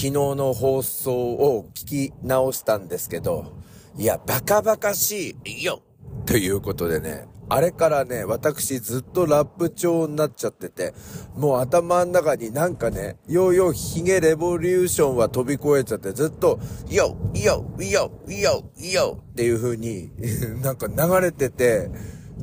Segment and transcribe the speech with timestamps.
[0.00, 3.52] 昨日の放送を聞き直したんですけど、
[3.98, 5.82] いや、バカバカしいよ
[6.24, 10.94] ということでね、あれからね、私ずっとラップ調になっちゃってて、
[11.36, 16.58] もう頭の中になんかね、ヨーヨーヒゲレボリューションは飛び越えちゃってずっと、
[16.88, 20.12] ヨー、ヨー、ヨー、ヨー、ヨーっていう風に
[20.64, 21.90] なんか流れてて、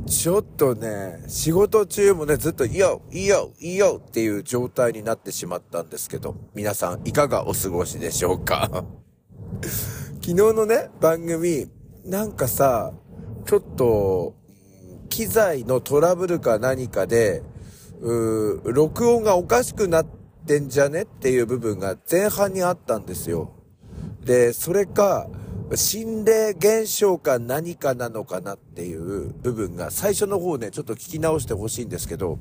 [0.06, 8.86] ちょっとね、仕事中もね、ずっと、ヨー、ヨー、ヨーっていう状態になってしまったんですけど、皆さんいかがお過ごしでしょうか？
[10.22, 11.70] 昨日のね、番組、
[12.06, 12.94] なんかさ、
[13.46, 14.36] ちょっと、
[15.10, 17.44] 機材のトラブルか何かで、
[18.02, 20.06] うー録音がおかしくなっ
[20.46, 23.52] てんじゃねっていう部分が前半にあったんですよ。
[24.24, 25.28] で、それか、
[25.76, 32.40] 心霊現象か何かなのかなっていう部分が最初の方ね、ちょっと聞き直してほしいんですけど、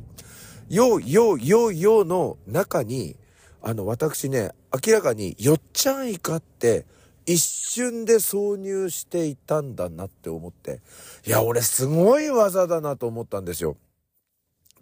[0.69, 3.17] よ、よ、よ、よの中に、
[3.63, 4.53] あの、私ね、
[4.87, 6.87] 明らかによっちゃんイカって
[7.27, 10.81] 一瞬で挿入していたんだなって思って、
[11.27, 13.77] いや、俺すごい技だなと思ったんですよ。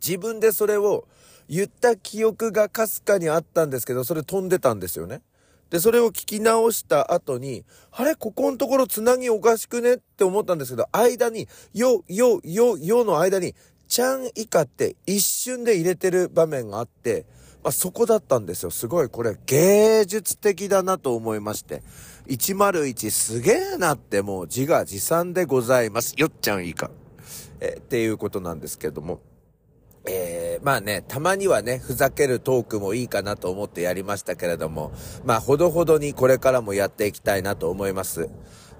[0.06, 1.08] 自分でそれを
[1.48, 5.22] 言った記憶がかすかにあったんですけど、それ飛んでたんですよね。
[5.70, 8.14] で、それを聞き直した後に、あれ？
[8.14, 9.94] ここのところつなぎおかしくね？
[9.94, 13.54] って思ったんですけど、間に、よ、よ、よ、よの間に、
[13.88, 17.26] ちゃん以下って一瞬で入れてる場面があって、
[17.62, 18.70] まあ、そこだったんですよ。
[18.70, 21.82] すごいこれ芸術的だなと思いまして。
[22.28, 26.14] 101すげえなってもう自画自賛でございます。
[26.16, 26.90] よっちゃんいいか。
[27.60, 29.20] えっていうことなんですけども。
[30.06, 34.92] えー、まあね、たまにはね、ふざけるトークもいいかなと思ってやりましたけれども、
[35.24, 38.28] まあ、ほどほどにこれからもやっていきたいなと思います。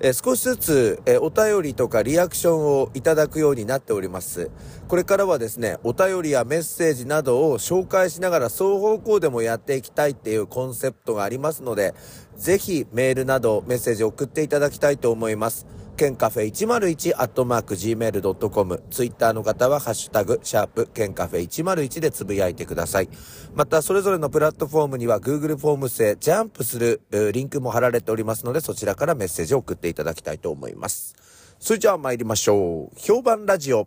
[0.00, 4.50] えー、少しずつ、えー、お便りとかリアクションをいただくようになっております。
[4.86, 11.94] これからはですね、お便りやメッセージなどを紹介しながら双方向でもやっていきたいっていうコンセプトがありますので、
[12.36, 15.66] ぜひメールなどメッセージを送っていただきたいと思います。
[15.96, 18.82] ケンカフェ101アットマーク gmail.com。
[18.90, 23.08] ツイッターの方はハッシュタグ、シャープ、ケンカフェ101でつぶやいてください。
[23.54, 27.00] また、それぞれのプラットフォームには Google フォーム製ジャンプする
[27.32, 31.14] リンクも貼られておりますので、そちらからメッセージを送っていただきたいと思います。
[31.60, 32.96] それじゃあ参りましょう。
[32.98, 33.86] 評判ラジオ、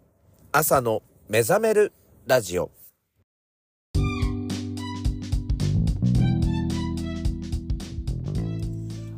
[0.51, 1.91] 朝の目覚める
[2.25, 2.72] ラジオ。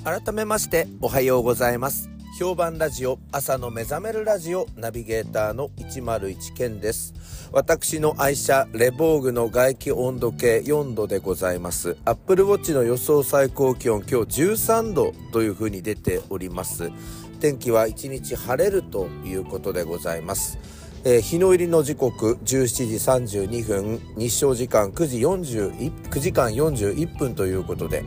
[0.04, 7.14] 改めましておはようございます評判ラジオ朝の目覚めるラジオナビゲーターの101健です。
[7.52, 11.98] 私の愛車レボーグの外気温度計4度でございます。
[12.06, 16.94] アップルウォッチの予想最高気温今日13度という風に出ております。
[17.42, 20.58] 天気は1日晴れるということでございます。
[21.04, 28.06] えー、日の入りの時刻17時32分日照時間9時41 9時間41分ということで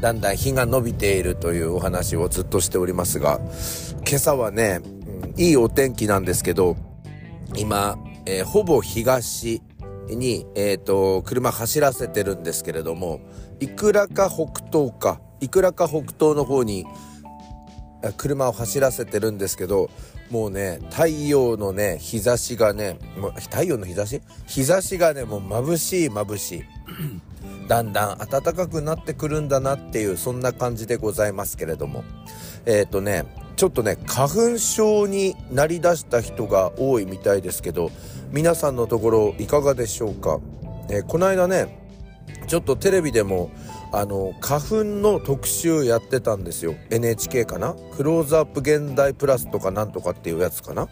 [0.00, 3.40] だんだん日が伸びているというお話をずっとしておりますが、
[4.06, 4.80] 今朝はね、
[5.36, 6.76] いいお天気なんですけど、
[7.56, 9.60] 今、えー、ほぼ東
[10.08, 13.20] に、えっ、ー、と、車走らせてるんですけれども、
[13.58, 16.86] いくらか北東か、いくらか北東の方に、
[18.16, 19.90] 車を走らせてるんですけど、
[20.30, 22.98] もうね、太陽のね、日差しがね、
[23.50, 24.22] 太陽の日差し？
[24.46, 26.62] 日差しがね、もう眩しい眩しい。
[27.68, 32.04] だんだん暖かくなってくるんだなっていうそんな感じでございますけれども。
[32.66, 33.24] えっ、ー、とね
[33.56, 37.90] ちょっとね花粉症になりだした人が多いみたいですけど
[38.30, 40.38] 皆さんのところいかがでしょうか、
[40.90, 41.78] えー、この間ね
[42.46, 43.50] ちょっとテレビでも
[43.92, 46.74] あの花粉の特集やってたんですよ。
[46.90, 47.74] NHK かな？
[47.96, 50.88] クローズアップ現代プラスとかなんとかっていうやつかな？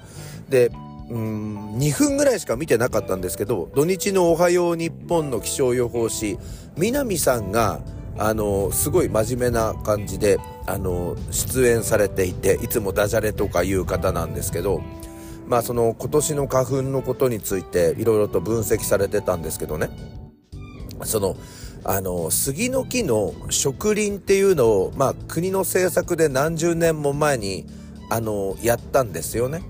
[0.48, 0.70] で
[1.08, 6.38] うん2分ぐらいしか見てなかったんですけど土日の「おはよう日本」の気象予報士
[6.76, 7.80] 南さんが
[8.18, 14.80] あのすごい真面目な感じであの出演されていていつもダジャレとか言う方なんですけど
[15.46, 19.90] まあその今年の花粉のことについていろいろと分析されてたんですけどね
[21.04, 21.36] その
[21.84, 27.64] あの杉の木の植林っていうのを、まあ、国の政策で何十年も前に
[28.10, 29.62] あのやったんですよね。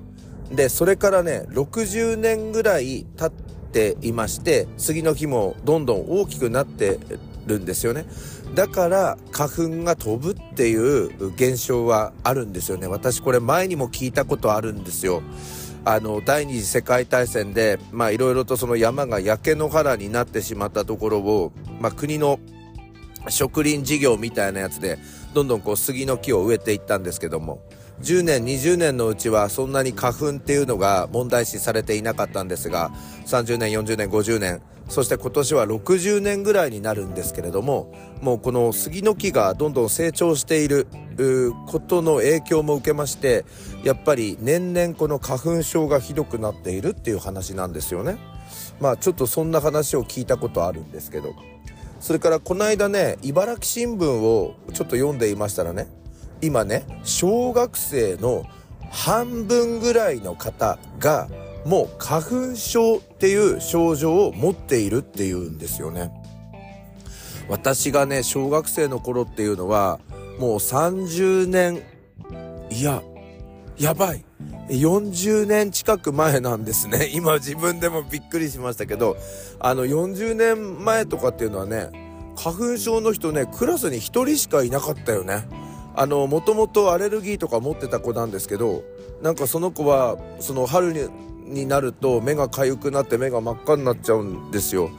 [0.50, 3.30] で、それからね、60年ぐらい経っ
[3.72, 6.98] ていまして、杉の木もどんどん大きくなって
[7.46, 8.06] るんですよね。
[8.54, 12.86] だから花粉が飛ぶっていう現象はあるんですよね。
[12.86, 15.22] 私これ前にも聞いたことあるんですよ。
[15.84, 22.40] あの、第二次世界大戦で、まあいろいろとその山が焼け野原になってしまったところを、まあ国の
[23.28, 24.98] 植林事業みたいなやつで、
[25.34, 27.62] どんどんこう杉の木を植えていったんですけども、
[28.02, 32.90] 10年、20年のうちはそんなに花粉っていうのが問題視されていなかったんですが、
[33.26, 40.86] 30年、40年、50年、そして今年は60年ぐらいになるんですけれども、もうこの杉の木がどんどん成長している
[41.66, 43.44] ことの影響も受けまして、
[43.82, 48.18] やっぱり年々この花粉症がひどくなっているっていう話なんですよね。
[48.78, 51.34] まあちょっとそんな話を聞いたことあるんですけど。
[51.98, 55.88] それからこの間ね、茨城新聞をちょっと読んでいましたらね、
[56.42, 58.44] 今ね、小学生の
[58.90, 61.28] 半分ぐらいの方が
[61.64, 66.12] もう花粉症っていう症状を持っているっていうんですよね。
[67.48, 70.00] 私がね、小学生の頃っていうのは、
[70.38, 71.82] もう30年、
[72.70, 73.02] いや、
[73.78, 74.24] やばい。
[74.68, 77.10] 40年近く前なんですね。
[77.14, 79.16] 今自分でもびっくりしましたけど、
[79.60, 81.90] あの40年前とかっていうのはね、
[82.36, 85.48] 花粉症の人ね、クラスに1人しかいなかったよね。
[85.98, 88.84] あの、もともとアレルギーとか持ってた子なんですけど、
[89.22, 91.08] なんかその子は、その春に
[91.46, 94.90] になると目が痒くなって目が真っ赤になっちゃうんですよ。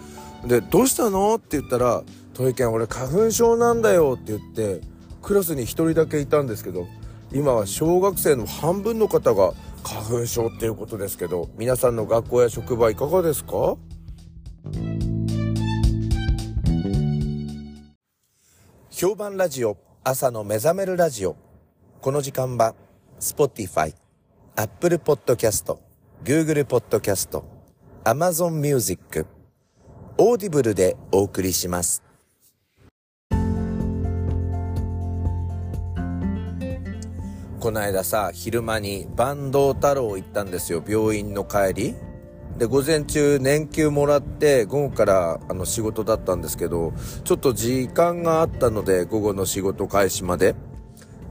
[0.45, 1.35] で、どうしたの？
[1.35, 2.03] って言ったら、
[2.33, 4.81] トイケン俺花粉症なんだよって言って、
[5.21, 6.87] クラスに1人だけいたんですけど、
[7.33, 9.53] 今は小学生の半分の方が
[9.83, 13.75] 花粉症っていうことですけど、皆さんの学校や職場いかがですか？
[18.89, 19.86] 評判ラジオ。
[20.09, 21.35] 朝の目覚めるラジオ
[21.99, 22.75] この時間は
[23.19, 23.93] Spotify、
[24.55, 25.77] Apple Podcast、
[26.23, 27.43] Google Podcast、
[28.05, 29.25] Amazon Music、
[30.17, 32.01] Audible でお送りします。
[37.59, 41.95] この間さ、昼間に坂東太郎行ったんですよ、病院の帰り。
[42.57, 46.93] で、午前中年休もらって、午後からあの仕事だったんですけど、
[47.23, 50.55] ちょっと時間があったので、午後の仕事開始まで。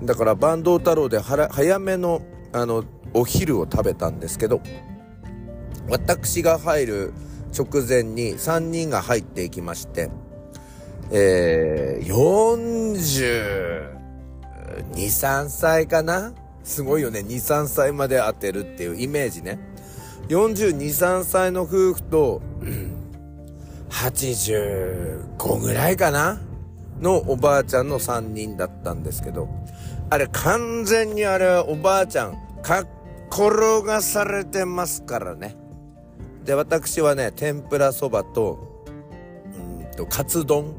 [0.03, 4.61] だから坂東太郎で早めの、あの、お昼を食べたんですけど、
[5.89, 7.13] 私が入る
[7.57, 10.11] 直前に3人が入っていきまして、
[11.11, 13.97] えー、40、
[14.93, 16.35] 2、3歳かな？
[16.63, 17.21] すごいよね。
[17.21, 19.59] 2、3歳まで当てるっていうイメージね。
[20.29, 23.03] 42、3歳の夫婦と、うん
[23.89, 26.41] 85ぐらいかな
[27.01, 29.49] のおばあちゃんの3人だったんですけど、
[30.11, 32.89] あれ完全にあれはおばあちゃん、かっ
[33.31, 35.57] 転がされてますからね。
[36.45, 38.85] で、私はね、天ぷらそばと、
[39.81, 40.75] うんと、カツ丼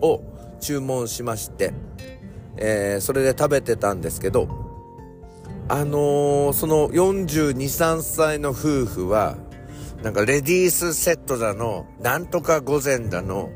[0.00, 0.22] を
[0.60, 1.72] 注文しまして、
[2.56, 4.67] えー、それで食べてたんですけど、
[5.70, 9.36] あのー、その42、3歳の夫婦は、
[10.02, 13.50] なんかレディースセットだの、なんとか午前だの、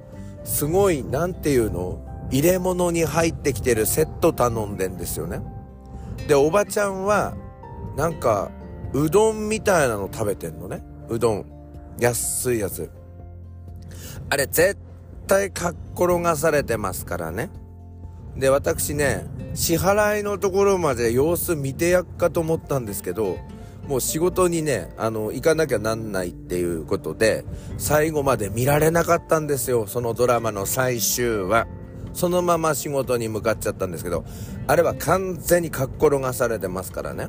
[0.44, 5.40] すごい、なんていうの、入れ物に入ってきてるセット頼んでんですよね。
[6.28, 7.34] で、おばちゃんは、
[7.96, 8.50] なんか、
[8.92, 10.84] うどんみたいなの食べてんのね。
[11.08, 11.46] うどん。
[11.98, 12.90] 安いやつ。
[14.28, 14.76] あれ、絶
[15.26, 17.50] 対かっ転がされてますからね。
[18.36, 23.38] で、私ね、支払いのところまで様子見てやっかと思ったんですけど、
[23.86, 27.44] もう仕事にね、あの、行かなきゃなんないっていうことで、
[27.78, 31.66] 最後まで見られなかったんですよ、そのドラマの最終話。
[32.14, 34.24] そのまま仕事に向かっちゃったんですけど、
[34.66, 37.28] あれは完全にかっ転がされてますからね。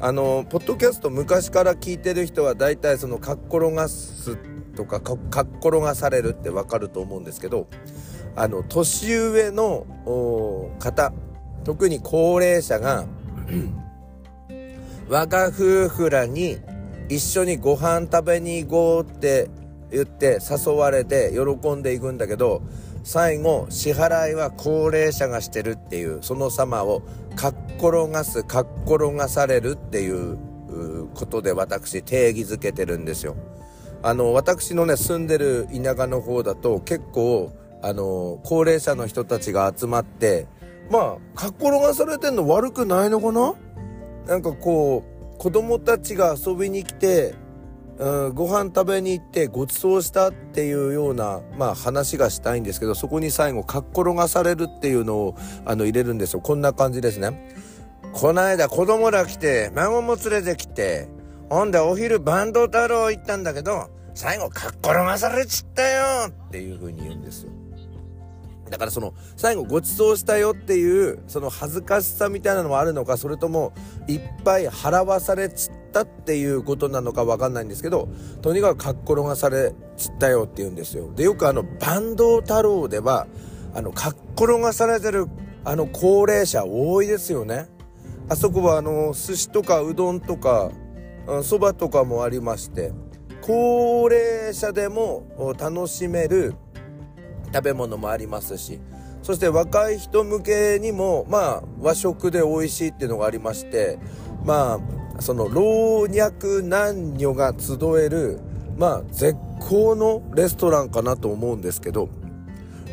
[0.00, 4.36] あの、ポッドキャスト昔から聞いてる人は大体そのかっ転がす
[4.76, 7.66] とかかっ転がされるってわかると思うんですけど、
[8.38, 9.84] あの、年上の
[10.78, 11.12] 方、
[11.64, 13.04] 特に高齢者が
[15.10, 16.58] 我が夫婦らに
[17.08, 19.50] 一緒にご飯食べに行こうって
[19.90, 22.62] 言って誘われて喜んでいくんだけど、
[23.02, 27.02] 最後、支払いは高齢者がしてるっていう、その様を、
[27.34, 30.38] かっ転がす、かっ転がされるっていう
[31.14, 33.34] ことで私定義づけてるんですよ。
[34.04, 37.50] あの、私のね、住んでる田舎の方だと結構、
[37.82, 40.46] あの、高齢者の人たちが集まって、
[40.90, 43.54] まあ、かっ転がされてんの悪くないのかな？
[44.26, 45.04] なんかこ
[45.34, 47.34] う、子供たちが遊びに来て、
[47.98, 56.40] うん、ご飯食べに行ってご馳走したっていうような、まあ話がしたいんですけど、そこに最後、かっ転がされるっていうのを、あの、入れるんですよ。
[56.40, 57.52] こんな感じですね。
[58.12, 61.08] こないだ子供ら来て、孫も連れてきて、
[61.50, 67.52] ほんでお昼バンド太郎行ったんだけど、最後かっ転がされちったよっていう風に言うんですよ。
[68.70, 73.72] だからその、最後ご馳走したよっていう、その恥ずかしさみたいなのもあるのか、それとも、
[74.06, 78.08] いっぱい払わされちったっていうことなのかわかんないんですけど、
[78.42, 81.12] とにかくかっ転がされちったよって言うんですよ。
[81.14, 83.26] で、よくあの、バンド太郎では、
[83.74, 85.26] あの、かっ転がされてる、
[85.64, 87.68] あの、高齢者多いですよね。
[88.30, 90.70] あそこはあの、寿司とかうどんとか、
[91.42, 92.92] そばとかもありまして、
[93.40, 96.54] 高齢者でも楽しめる
[97.52, 98.80] 食べ物もありますし、
[99.22, 103.98] そして若い人向けにも、まあ、和食で美味しいっていうのがありまして、
[104.44, 104.80] ま
[105.16, 108.40] あ、その老若男女が集える、
[108.76, 112.08] まあ、絶好のレストランかなと思うんですけど、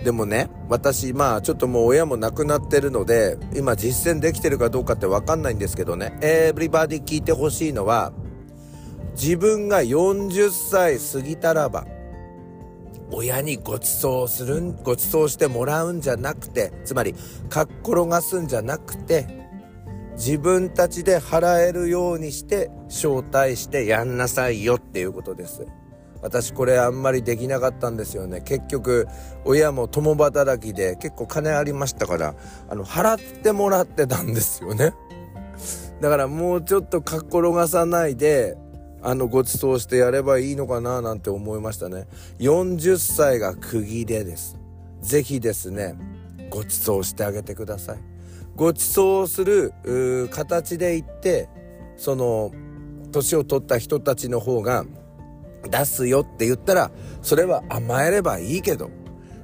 [0.03, 8.13] でもね、私、まあ、ちょっともう親も亡くなってるので、今実践できてるかどうかってわかんないんですけどね、エブリバディ聞いてほしいのは、
[9.13, 11.87] 自分が40歳過ぎたらば、
[13.11, 17.13] 親にご馳走するん、ご馳走してもらうんじゃなくて、つまり、
[17.49, 19.45] かっ転がすんじゃなくて、
[20.15, 25.65] 自分たちで払えるようにして招待してやんなさいよっていうことです。
[26.21, 28.41] 私これあんまりできなかったんですよね。
[28.41, 29.07] 結局、
[29.43, 32.35] 親も共働きで結構金ありましたから、
[32.67, 34.93] あの、払ってもらってたんですよね。
[36.01, 38.57] だからもうちょっとかっ転がさないで、
[39.07, 42.07] あの、ご馳走してやればいいのかななんて思いましたね。
[42.39, 44.57] 40歳が区切れです。
[45.01, 45.95] ぜひですね、
[46.49, 47.99] ご馳走してあげてください。
[48.55, 49.73] ご馳走する、
[50.31, 51.49] 形で言って、
[51.97, 52.51] その、
[53.11, 54.85] 年を取った人たちの方が、
[55.69, 58.89] 出すよって言ったら、それは甘えればいいけど、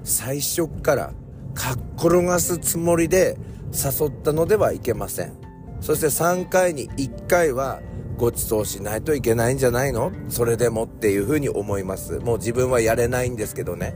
[0.03, 1.13] 最初から
[1.53, 3.37] かっ転がすつもりで
[3.71, 5.33] 誘ったのではいけません。
[5.81, 7.81] そして3回に1回は
[8.21, 10.11] ご馳走しないといけないんじゃないの？
[10.29, 12.19] それでもっていうふうに思います。
[12.19, 13.95] もう自分はやれないんですけどね。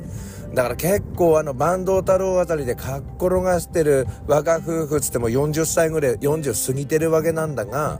[0.55, 7.99] だから結構あの、坂東太郎あたりでかっ転がしてる我が夫婦つっても40歳ぐらい、40過ぎてるわけなんだが、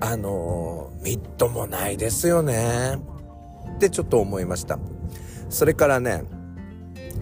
[0.00, 2.98] あのー、みっともないですよね。
[3.76, 4.78] ってちょっと思いました。
[5.48, 6.24] それからね、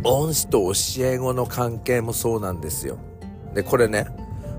[0.03, 2.99] 恩師と教え子の関係もそうなんですよ。
[3.55, 4.07] で、これね、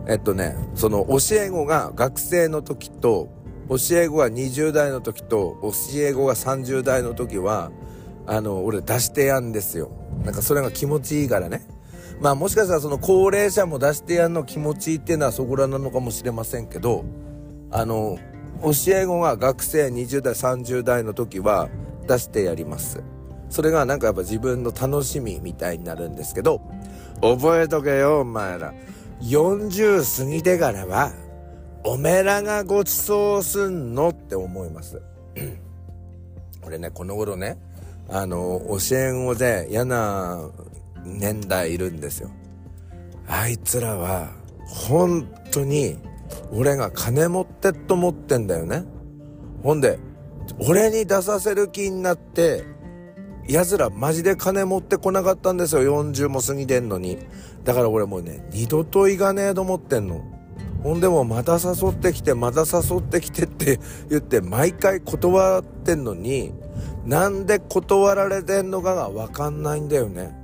[0.07, 3.42] えっとね、その教え子が学生の時と
[3.77, 7.71] 教え子が20代の時と教え子が30代の時は
[8.27, 9.91] あの俺出してやんですよ。
[10.23, 11.65] なんかそれが気持ちいいからね。
[12.21, 17.03] まあもしかしたらその高齢者も出してやんの気持ちいいっていうのはそこらなのかもしれませんけど
[17.71, 18.17] あの
[18.61, 21.69] 教え子が学生20代30代の時は
[22.07, 23.01] 出してやります。
[23.49, 26.61] それがなんかやっぱ自分の楽しみみたいになるんですけど
[27.21, 28.73] 覚えとけよお前ら。
[29.21, 31.13] 40過ぎてからは
[31.85, 35.01] おめえらがご馳走すんのって思います。
[36.65, 37.57] 俺ね、この頃ね、
[38.09, 40.49] あの、教え子で嫌な
[41.03, 42.29] 年代いるんですよ。
[43.27, 44.31] あいつらは、
[44.65, 45.97] 本当に、
[46.51, 48.85] 俺が金持ってっと思ってんだよね。
[49.61, 49.99] ほんで、
[50.59, 52.63] 俺に出させる気になって、
[53.47, 56.03] 奴らマジで金持ってこなかったんですよ。
[56.03, 57.17] 40も過ぎてんのに。
[57.65, 60.21] だから俺もうね、二度といかねえと思ってんの。
[60.83, 66.53] ほんでもまた誘ってきて、また誘ってきてって言って毎回断ってんのに、
[67.05, 70.35] なんで断られてんのかがわかんないんだよね。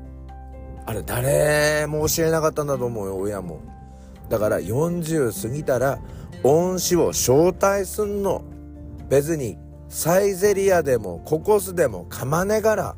[0.85, 3.59] あれ誰も教えなかったんだと思うよ、親も。
[4.29, 5.99] だから40過ぎたら
[6.43, 8.43] 恩師を招待すんの。
[9.09, 9.57] 別に
[9.89, 12.95] サイゼリアでもココスでもかまねがら。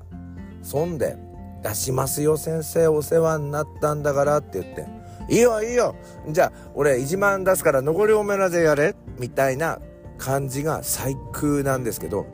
[0.62, 1.18] そんで
[1.64, 5.01] 出しますよ先生お世話になったんだからって言って。
[5.30, 5.96] いいよいいよ。
[6.30, 8.96] じゃあ俺1万出すから残りおめらでやれ。
[9.20, 9.80] みたいな
[10.18, 12.26] 感じが最空なんですけど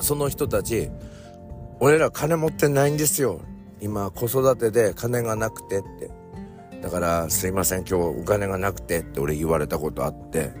[0.00, 0.90] その人たち
[1.80, 3.40] 俺ら金持ってないんですよ。
[3.80, 6.10] 今子育てで金がなくてって。
[6.80, 10.52] だからすいません今日お金がなくてって俺言われたことあって。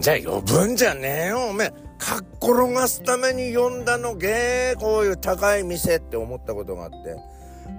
[0.00, 1.68] じゃあ呼ぶんじゃねえよおめえ。
[1.98, 7.16] かっ転がすために呼んだのげこういう高い店って思ったことがあって。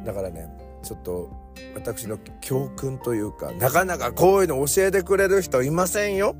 [0.05, 0.47] だからね
[0.83, 1.29] ちょっと
[1.75, 6.35] 私の教訓というか、なかなかこういうの教えてくれる人いませんよ。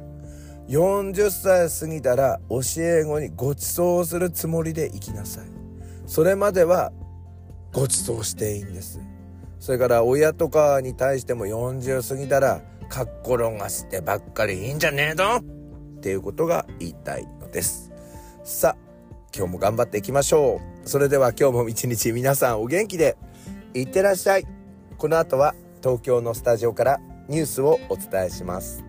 [0.68, 5.46] 40歳過ぎたら教え子にご馳走するつもりで生きなさい。
[6.06, 6.92] それまでは
[7.74, 9.00] ご馳走していいんです。
[9.60, 15.38] それから親とかに対しても40過ぎたらかっころがしてばっかりいいんじゃねえの？
[15.38, 17.92] っていうことが言いたいのです。
[18.44, 18.78] さあ、
[19.36, 20.88] 今日も頑張っていきましょう。
[20.90, 23.18] それでは今日も一日皆さんお元気で
[23.82, 24.46] いってらっしゃい。
[24.98, 25.54] この後は
[25.84, 28.87] 東京のスタジオからニュースをお伝えします。